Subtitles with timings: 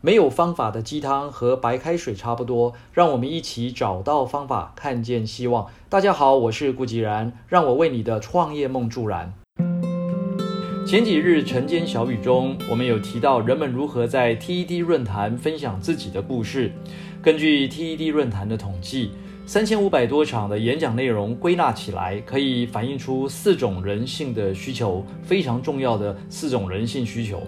[0.00, 5.66] 没有方法的鸡汤和白开水差不多，让我们一起找到方法，看见希望。
[5.88, 9.34] 大家好，我是顾吉然，让我为你的创业梦助燃。
[10.86, 16.70] 前几日晨间小语中，我们有提到人们如何在 TED 论坛分享自己的故事。
[17.20, 19.10] 根据 TED 论坛的统计，
[19.46, 27.42] 三千五百多场的演讲内容归纳起来，可以反映出四种人性的需求，非常重要的四种人性需求。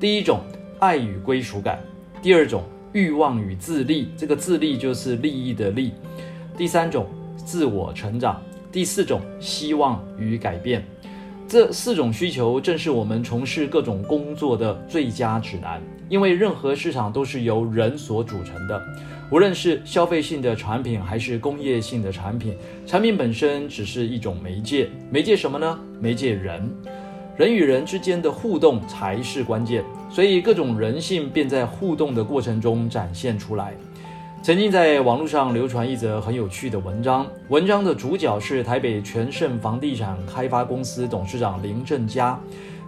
[0.00, 0.40] 第一种，
[0.80, 1.78] 爱与归属感。
[2.22, 2.62] 第二种
[2.92, 5.92] 欲望与自立，这个自立就是利益的利。
[6.56, 10.84] 第三种自我成长，第四种希望与改变。
[11.48, 15.82] 这四种需求正是我们从事各种工作的最佳指南。
[16.08, 18.80] 因为任何市场都是由人所组成的，
[19.28, 22.54] 无论是消费性的产品还是工业性的产品，
[22.86, 24.88] 产品本身只是一种媒介。
[25.10, 25.76] 媒介什么呢？
[25.98, 26.70] 媒介人。
[27.36, 29.82] 人与人之间的互动才是关键，
[30.12, 33.72] 所以各种人性便在互动的过程中展现出来。
[34.42, 42.38] 曾经在网络上流传一则很有趣的文章，文章的主角是台北全盛房地产开发公司董事长林正嘉，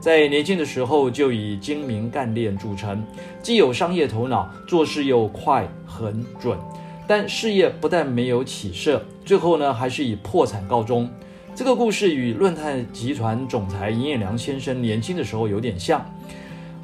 [0.01, 3.03] 在年轻的时候就以精明干练著称，
[3.41, 6.59] 既有商业头脑，做事又快很准，
[7.07, 11.09] 但事业不但没有起色，最后呢还是以破产告终。
[11.55, 16.05] 这个故事与论泰集团总裁尹衍良先生年轻的时候有点像。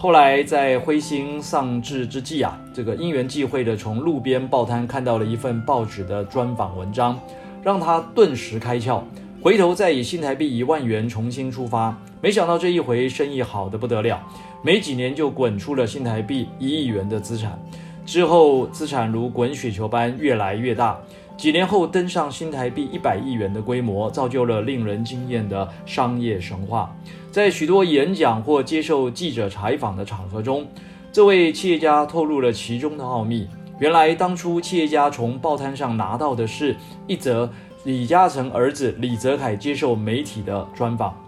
[0.02, 7.20] 后来在灰心丧志之际啊，这个因缘际会的从路边报摊看到了一份报纸的专访文章，
[7.62, 9.02] 让他顿时开窍，
[9.42, 11.94] 回头再以新台币一万元重新出发。
[12.22, 14.18] 没想到这一回生意好的不得了，
[14.64, 17.60] 没几年就滚出了新台币一亿元的资产。
[18.06, 20.98] 之后资产如滚雪球般越来越大。
[21.40, 26.94] 几年后登上新台币一百亿元的规模，造就了令人惊艳的商业神话。
[27.32, 30.66] 在许多演讲或接受记者采访的场合中，
[31.10, 33.48] 这位企业家透露了其中的奥秘。
[33.78, 37.50] 原来当初企业家从报摊上拿到的是一则
[37.84, 41.18] 李嘉诚儿子李泽楷接受媒体的专访。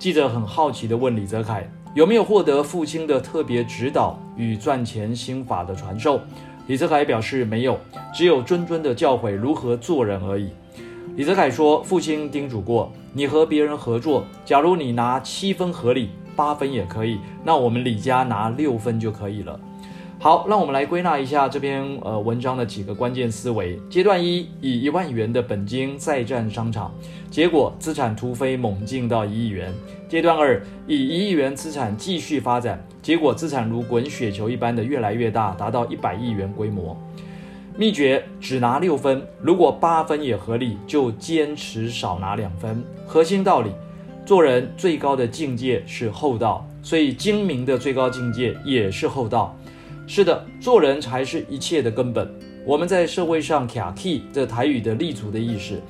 [0.00, 6.20] 记者很好奇地问李泽楷有没有获得父亲的特别指导与赚钱心法的传授。
[6.70, 7.76] 李泽楷表示没有，
[8.14, 10.50] 只有谆谆的教诲如何做人而已。
[11.16, 19.58] 李泽楷说，父亲叮嘱过，你和别人合作，假如你拿七分合理，八分也可以，那我们李家拿六分就可以了。
[20.22, 23.80] 好，让我们来归纳一下这篇呃文章的几个关键思维。
[23.88, 26.92] 阶段一，以一万元的本金再战商场，
[27.30, 29.72] 结果资产突飞猛进到一亿元。
[30.10, 36.94] 阶段二，以一亿元资产继续发展，结果资产如滚雪球一般的越来越大，达到一百亿元规模。
[37.78, 42.84] 秘诀：只拿六分，如果八分也合理，就坚持少拿两分。
[43.06, 43.70] 核心道理：
[44.26, 49.56] 做人最高的境界是厚道，所以精明的最高境界也是厚道。
[50.12, 52.28] 是的，做人才是一切的根本。
[52.66, 55.80] 我们在社会上卡 key 这台语的立足的意识，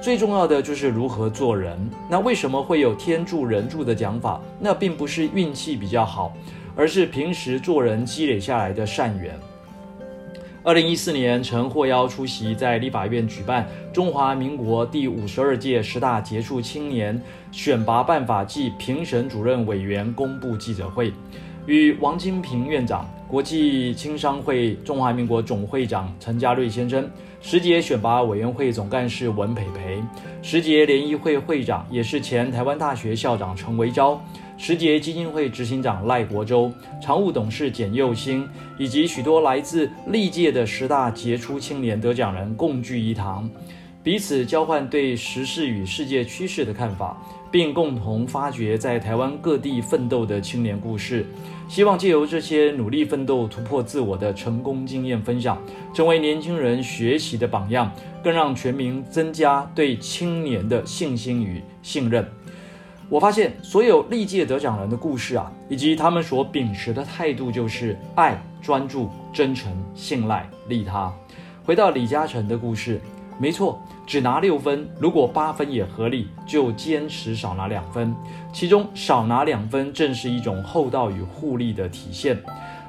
[0.00, 1.78] 最重要的就是如何做人。
[2.10, 4.40] 那为什么会有天助人助的讲法？
[4.58, 6.34] 那并不是运气比较好，
[6.74, 9.38] 而是平时做人积累下来的善缘。
[10.64, 17.20] 二零一四年，曾获邀出席在立法院举办中华民国第五十二届十大杰出青年
[17.52, 21.12] 选拔办法暨评审主任委员公布记者会。
[21.66, 27.10] 与王金平院长、国际青商会中华民国总会长陈家瑞先生、
[27.40, 30.00] 十节选拔委员会总干事文培培、
[30.42, 34.20] 十节联谊会会长也是前台湾大学校长陈维昭、
[34.56, 36.72] 十节基金会执行长赖国洲、
[37.02, 38.48] 常务董事简佑兴，
[38.78, 43.50] 以及许多来自历届的十大杰出青年得奖人共聚一堂，
[44.04, 47.20] 彼此交换对时事与世界趋势的看法。
[47.50, 51.24] 并共同发掘在台湾各地奋斗的青年故事，
[51.68, 55.58] 希望借由这些努力奋斗、突破自我的成功经验分享，
[55.94, 57.90] 成为年轻人学习的榜样，
[58.22, 62.26] 更让全民增加对青年的信心与信任。
[63.08, 71.12] 我发现所有历届得奖人的故事啊，以及他们所秉持的态度，就是爱、专注、真诚、信赖、利他。
[71.64, 73.00] 回到李嘉诚的故事。
[73.38, 78.14] 没错，只拿六分，如果八分也合理，就坚持少拿两分。
[78.52, 82.40] 其中少拿两分，正是一种厚道与互利的体现。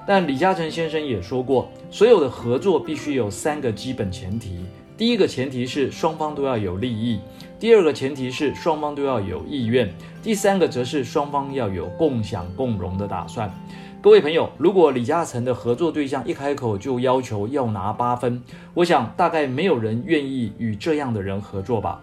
[0.05, 4.59] 但李嘉诚先生也说过，所有的合作必须有三个基本前提：
[4.95, 7.17] 第一个前提是双方都要有利益；
[7.59, 9.87] 第二个前提是双方都要有意愿；
[10.21, 13.51] 第三个则是双方要有共享共荣的打算。
[14.07, 18.42] 各位朋友，如果李嘉诚的合作对象一开口就要求要拿八分，
[18.74, 22.01] 我想大概没有人愿意与这样的人合作吧。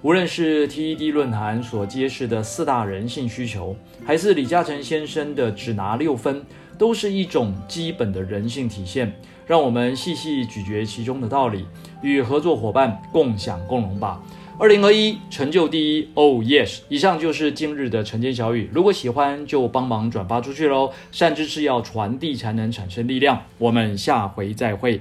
[0.00, 3.74] 无论是 TED 论坛所揭示的四大人性需求，
[4.06, 6.40] 还是李嘉诚先生的只拿六分，
[6.78, 9.12] 都是一种基本的人性体现。
[9.44, 11.66] 让我们细细咀嚼其中的道理，
[12.00, 14.22] 与合作伙伴共享共荣吧。
[14.60, 16.80] 二零二一，成就第一，Oh yes！
[16.90, 18.68] 以上就是今日的晨间小语。
[18.70, 20.92] 如果喜欢，就帮忙转发出去喽。
[21.10, 23.42] 善知识要传递，才能产生力量。
[23.56, 25.00] 我们下回再会。